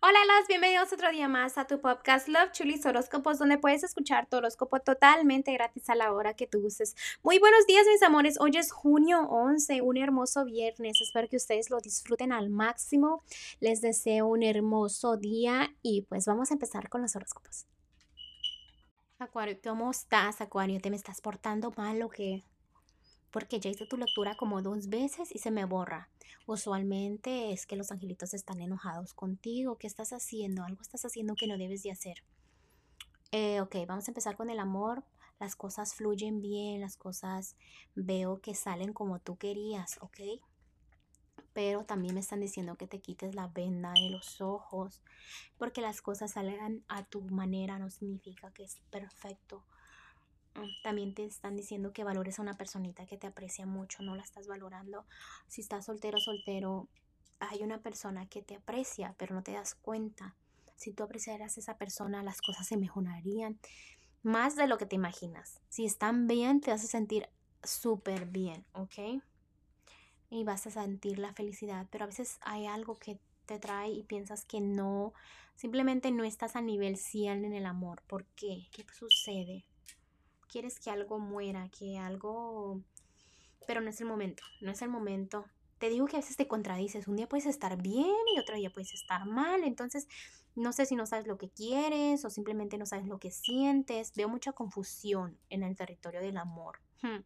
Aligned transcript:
Hola, 0.00 0.20
los 0.38 0.46
bienvenidos 0.46 0.92
otro 0.92 1.10
día 1.10 1.26
más 1.26 1.58
a 1.58 1.66
tu 1.66 1.80
podcast 1.80 2.28
Love 2.28 2.52
Chulis 2.52 2.86
Horóscopos, 2.86 3.36
donde 3.40 3.58
puedes 3.58 3.82
escuchar 3.82 4.28
tu 4.28 4.36
horóscopo 4.36 4.78
totalmente 4.78 5.52
gratis 5.52 5.90
a 5.90 5.96
la 5.96 6.12
hora 6.12 6.34
que 6.34 6.46
tú 6.46 6.64
uses. 6.64 6.94
Muy 7.24 7.40
buenos 7.40 7.66
días, 7.66 7.84
mis 7.84 8.00
amores. 8.04 8.38
Hoy 8.38 8.52
es 8.56 8.70
junio 8.70 9.22
11, 9.22 9.82
un 9.82 9.96
hermoso 9.96 10.44
viernes. 10.44 11.00
Espero 11.00 11.26
que 11.28 11.34
ustedes 11.34 11.68
lo 11.68 11.80
disfruten 11.80 12.30
al 12.30 12.48
máximo. 12.48 13.24
Les 13.58 13.80
deseo 13.80 14.28
un 14.28 14.44
hermoso 14.44 15.16
día 15.16 15.74
y 15.82 16.02
pues 16.02 16.26
vamos 16.26 16.52
a 16.52 16.54
empezar 16.54 16.88
con 16.88 17.02
los 17.02 17.16
horóscopos. 17.16 17.66
Acuario, 19.18 19.58
¿cómo 19.64 19.90
estás, 19.90 20.40
Acuario? 20.40 20.80
¿Te 20.80 20.90
me 20.90 20.96
estás 20.96 21.20
portando 21.20 21.72
mal 21.76 22.00
o 22.02 22.08
qué? 22.08 22.44
Porque 23.30 23.60
ya 23.60 23.70
hice 23.70 23.86
tu 23.86 23.96
lectura 23.96 24.36
como 24.36 24.62
dos 24.62 24.88
veces 24.88 25.34
y 25.34 25.38
se 25.38 25.50
me 25.50 25.64
borra. 25.64 26.08
Usualmente 26.46 27.52
es 27.52 27.66
que 27.66 27.76
los 27.76 27.92
angelitos 27.92 28.32
están 28.34 28.60
enojados 28.60 29.12
contigo. 29.12 29.76
¿Qué 29.76 29.86
estás 29.86 30.12
haciendo? 30.12 30.64
Algo 30.64 30.80
estás 30.80 31.04
haciendo 31.04 31.34
que 31.34 31.46
no 31.46 31.58
debes 31.58 31.82
de 31.82 31.90
hacer. 31.90 32.24
Eh, 33.30 33.60
ok, 33.60 33.76
vamos 33.86 34.08
a 34.08 34.10
empezar 34.10 34.36
con 34.36 34.48
el 34.48 34.58
amor. 34.58 35.04
Las 35.38 35.54
cosas 35.54 35.94
fluyen 35.94 36.40
bien, 36.40 36.80
las 36.80 36.96
cosas 36.96 37.56
veo 37.94 38.40
que 38.40 38.54
salen 38.54 38.92
como 38.92 39.20
tú 39.20 39.36
querías, 39.36 39.98
¿ok? 40.00 40.20
Pero 41.52 41.84
también 41.84 42.14
me 42.14 42.20
están 42.20 42.40
diciendo 42.40 42.76
que 42.76 42.86
te 42.86 43.00
quites 43.00 43.34
la 43.34 43.46
venda 43.48 43.92
de 43.92 44.10
los 44.10 44.40
ojos, 44.40 45.02
porque 45.56 45.80
las 45.80 46.00
cosas 46.02 46.32
salen 46.32 46.84
a 46.88 47.04
tu 47.04 47.20
manera 47.22 47.78
no 47.78 47.90
significa 47.90 48.50
que 48.52 48.64
es 48.64 48.80
perfecto 48.90 49.64
también 50.82 51.14
te 51.14 51.24
están 51.24 51.56
diciendo 51.56 51.92
que 51.92 52.04
valores 52.04 52.38
a 52.38 52.42
una 52.42 52.56
personita 52.56 53.06
que 53.06 53.16
te 53.16 53.26
aprecia 53.26 53.66
mucho, 53.66 54.02
no 54.02 54.16
la 54.16 54.22
estás 54.22 54.46
valorando. 54.46 55.04
Si 55.46 55.60
estás 55.60 55.86
soltero, 55.86 56.18
soltero, 56.18 56.88
hay 57.40 57.62
una 57.62 57.78
persona 57.78 58.26
que 58.26 58.42
te 58.42 58.56
aprecia, 58.56 59.14
pero 59.18 59.34
no 59.34 59.42
te 59.42 59.52
das 59.52 59.74
cuenta. 59.74 60.34
Si 60.76 60.92
tú 60.92 61.02
apreciaras 61.02 61.56
a 61.56 61.60
esa 61.60 61.76
persona, 61.76 62.22
las 62.22 62.40
cosas 62.40 62.66
se 62.66 62.76
mejorarían 62.76 63.58
más 64.22 64.56
de 64.56 64.66
lo 64.66 64.78
que 64.78 64.86
te 64.86 64.96
imaginas. 64.96 65.60
Si 65.68 65.84
están 65.84 66.26
bien, 66.26 66.60
te 66.60 66.70
a 66.70 66.78
sentir 66.78 67.28
súper 67.62 68.26
bien, 68.26 68.64
¿ok? 68.72 69.22
Y 70.30 70.44
vas 70.44 70.66
a 70.66 70.70
sentir 70.70 71.18
la 71.18 71.32
felicidad, 71.32 71.86
pero 71.90 72.04
a 72.04 72.08
veces 72.08 72.38
hay 72.42 72.66
algo 72.66 72.96
que 72.96 73.18
te 73.46 73.58
trae 73.58 73.90
y 73.90 74.02
piensas 74.02 74.44
que 74.44 74.60
no, 74.60 75.14
simplemente 75.56 76.10
no 76.10 76.24
estás 76.24 76.54
a 76.54 76.60
nivel 76.60 76.96
100 76.96 77.44
en 77.44 77.54
el 77.54 77.66
amor. 77.66 78.02
¿Por 78.06 78.26
qué? 78.36 78.68
¿Qué 78.70 78.84
sucede? 78.92 79.64
Quieres 80.48 80.80
que 80.80 80.90
algo 80.90 81.18
muera, 81.18 81.68
que 81.70 81.98
algo... 81.98 82.80
Pero 83.66 83.80
no 83.80 83.90
es 83.90 84.00
el 84.00 84.06
momento, 84.06 84.42
no 84.60 84.70
es 84.70 84.82
el 84.82 84.88
momento. 84.88 85.44
Te 85.78 85.90
digo 85.90 86.06
que 86.06 86.16
a 86.16 86.20
veces 86.20 86.36
te 86.36 86.48
contradices, 86.48 87.06
un 87.06 87.16
día 87.16 87.28
puedes 87.28 87.46
estar 87.46 87.80
bien 87.80 88.16
y 88.34 88.38
otro 88.40 88.56
día 88.56 88.70
puedes 88.70 88.92
estar 88.94 89.26
mal, 89.26 89.62
entonces 89.62 90.08
no 90.56 90.72
sé 90.72 90.86
si 90.86 90.96
no 90.96 91.06
sabes 91.06 91.26
lo 91.26 91.38
que 91.38 91.50
quieres 91.50 92.24
o 92.24 92.30
simplemente 92.30 92.78
no 92.78 92.86
sabes 92.86 93.06
lo 93.06 93.18
que 93.18 93.30
sientes. 93.30 94.12
Veo 94.16 94.28
mucha 94.28 94.52
confusión 94.52 95.38
en 95.50 95.62
el 95.62 95.76
territorio 95.76 96.20
del 96.20 96.36
amor. 96.36 96.80
Hmm. 97.02 97.22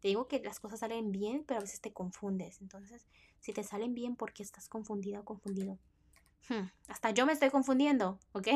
Te 0.00 0.08
digo 0.08 0.28
que 0.28 0.40
las 0.40 0.60
cosas 0.60 0.80
salen 0.80 1.10
bien, 1.10 1.44
pero 1.46 1.58
a 1.58 1.62
veces 1.62 1.80
te 1.80 1.92
confundes. 1.92 2.60
Entonces, 2.60 3.06
si 3.40 3.52
te 3.52 3.64
salen 3.64 3.94
bien, 3.94 4.14
¿por 4.14 4.34
qué 4.34 4.42
estás 4.42 4.68
confundida 4.68 5.20
o 5.20 5.24
confundido? 5.24 5.78
Hmm, 6.48 6.68
hasta 6.88 7.10
yo 7.10 7.26
me 7.26 7.32
estoy 7.32 7.50
confundiendo, 7.50 8.18
¿ok? 8.32 8.48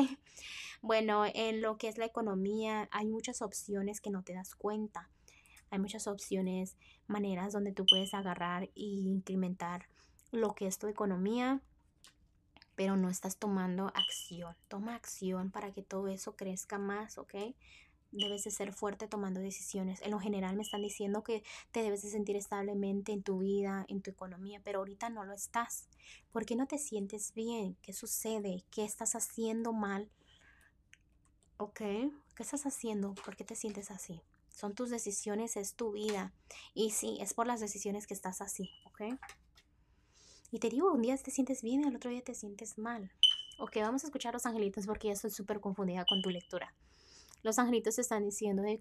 Bueno, 0.81 1.25
en 1.25 1.61
lo 1.61 1.77
que 1.77 1.87
es 1.87 1.97
la 1.97 2.05
economía 2.05 2.87
hay 2.91 3.05
muchas 3.05 3.41
opciones 3.41 4.01
que 4.01 4.09
no 4.09 4.23
te 4.23 4.33
das 4.33 4.55
cuenta. 4.55 5.09
Hay 5.69 5.79
muchas 5.79 6.07
opciones, 6.07 6.75
maneras 7.07 7.53
donde 7.53 7.71
tú 7.71 7.85
puedes 7.85 8.13
agarrar 8.13 8.63
e 8.63 8.71
incrementar 8.75 9.87
lo 10.31 10.53
que 10.53 10.67
es 10.67 10.79
tu 10.79 10.87
economía, 10.87 11.61
pero 12.75 12.97
no 12.97 13.09
estás 13.09 13.37
tomando 13.37 13.87
acción. 13.87 14.55
Toma 14.67 14.95
acción 14.95 15.51
para 15.51 15.71
que 15.71 15.81
todo 15.83 16.07
eso 16.07 16.35
crezca 16.35 16.77
más, 16.77 17.17
¿ok? 17.17 17.35
Debes 18.11 18.43
de 18.43 18.51
ser 18.51 18.73
fuerte 18.73 19.07
tomando 19.07 19.39
decisiones. 19.39 20.01
En 20.01 20.11
lo 20.11 20.19
general 20.19 20.55
me 20.55 20.63
están 20.63 20.81
diciendo 20.81 21.23
que 21.23 21.43
te 21.71 21.81
debes 21.81 22.01
de 22.03 22.09
sentir 22.09 22.35
establemente 22.35 23.11
en 23.11 23.23
tu 23.23 23.39
vida, 23.39 23.85
en 23.87 24.01
tu 24.01 24.11
economía, 24.11 24.61
pero 24.63 24.79
ahorita 24.79 25.09
no 25.09 25.23
lo 25.23 25.33
estás. 25.33 25.87
¿Por 26.31 26.45
qué 26.45 26.55
no 26.55 26.67
te 26.67 26.77
sientes 26.77 27.33
bien? 27.33 27.77
¿Qué 27.81 27.93
sucede? 27.93 28.63
¿Qué 28.71 28.83
estás 28.83 29.15
haciendo 29.15 29.73
mal? 29.73 30.09
¿Ok? 31.57 31.79
¿Qué 31.79 32.43
estás 32.43 32.65
haciendo? 32.65 33.13
¿Por 33.13 33.35
qué 33.35 33.43
te 33.43 33.55
sientes 33.55 33.91
así? 33.91 34.21
Son 34.49 34.75
tus 34.75 34.89
decisiones, 34.89 35.55
es 35.55 35.75
tu 35.75 35.91
vida. 35.91 36.33
Y 36.73 36.91
sí, 36.91 37.17
es 37.21 37.33
por 37.33 37.47
las 37.47 37.61
decisiones 37.61 38.07
que 38.07 38.13
estás 38.13 38.41
así, 38.41 38.69
¿ok? 38.85 39.17
Y 40.51 40.59
te 40.59 40.69
digo, 40.69 40.91
un 40.91 41.01
día 41.01 41.15
te 41.17 41.31
sientes 41.31 41.61
bien 41.61 41.85
al 41.85 41.95
otro 41.95 42.11
día 42.11 42.21
te 42.21 42.35
sientes 42.35 42.77
mal. 42.77 43.11
Ok, 43.57 43.77
vamos 43.77 44.03
a 44.03 44.07
escuchar 44.07 44.31
a 44.31 44.33
los 44.33 44.45
angelitos 44.45 44.85
porque 44.85 45.07
ya 45.07 45.13
estoy 45.13 45.31
súper 45.31 45.61
confundida 45.61 46.03
con 46.05 46.21
tu 46.21 46.29
lectura 46.29 46.73
los 47.43 47.59
angelitos 47.59 47.95
te 47.95 48.01
están 48.01 48.25
diciendo 48.25 48.63
de 48.63 48.79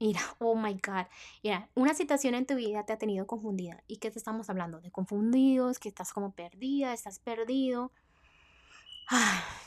Mira, 0.00 0.20
oh 0.38 0.56
my 0.56 0.72
God. 0.74 1.06
Mira, 1.42 1.68
una 1.74 1.94
situación 1.94 2.34
en 2.34 2.46
tu 2.46 2.54
vida 2.54 2.84
te 2.84 2.92
ha 2.92 2.98
tenido 2.98 3.26
confundida. 3.26 3.82
¿Y 3.86 3.98
qué 3.98 4.10
te 4.10 4.18
estamos 4.18 4.48
hablando? 4.50 4.80
De 4.80 4.90
confundidos, 4.90 5.78
que 5.78 5.88
estás 5.88 6.12
como 6.12 6.32
perdida, 6.32 6.92
estás 6.92 7.18
perdido. 7.18 7.92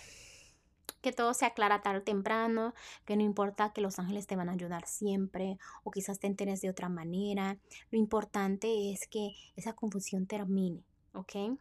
que 1.01 1.11
todo 1.11 1.33
se 1.33 1.45
aclara 1.45 1.81
tarde 1.81 1.99
o 1.99 2.03
temprano, 2.03 2.73
que 3.05 3.17
no 3.17 3.23
importa 3.23 3.73
que 3.73 3.81
los 3.81 3.99
ángeles 3.99 4.25
te 4.25 4.37
van 4.37 4.47
a 4.47 4.53
ayudar 4.53 4.87
siempre 4.87 5.59
o 5.83 5.91
quizás 5.91 6.17
te 6.17 6.27
enteres 6.27 6.61
de 6.61 6.69
otra 6.69 6.87
manera. 6.87 7.57
Lo 7.91 7.99
importante 7.99 8.91
es 8.91 9.07
que 9.07 9.35
esa 9.57 9.73
confusión 9.73 10.27
termine, 10.27 10.85
¿ok? 11.13 11.59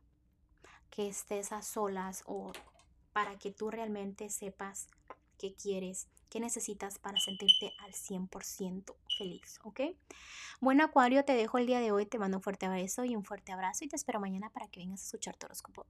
Que 0.90 1.08
estés 1.08 1.50
a 1.50 1.60
solas 1.60 2.22
o 2.26 2.52
para 3.12 3.36
que 3.36 3.50
tú 3.50 3.68
realmente 3.68 4.30
sepas 4.30 4.86
qué 5.42 5.54
quieres, 5.56 6.06
qué 6.30 6.38
necesitas 6.38 7.00
para 7.00 7.18
sentirte 7.18 7.72
al 7.80 7.92
100% 7.92 8.94
feliz, 9.18 9.58
¿ok? 9.64 9.80
Bueno, 10.60 10.84
Acuario, 10.84 11.24
te 11.24 11.32
dejo 11.32 11.58
el 11.58 11.66
día 11.66 11.80
de 11.80 11.90
hoy, 11.90 12.06
te 12.06 12.20
mando 12.20 12.36
un 12.36 12.42
fuerte 12.44 12.68
beso 12.68 13.04
y 13.04 13.16
un 13.16 13.24
fuerte 13.24 13.50
abrazo 13.50 13.84
y 13.84 13.88
te 13.88 13.96
espero 13.96 14.20
mañana 14.20 14.50
para 14.50 14.68
que 14.68 14.78
vengas 14.78 15.00
a 15.00 15.04
escuchar 15.06 15.36
tu 15.36 15.46
horóscopo. 15.46 15.84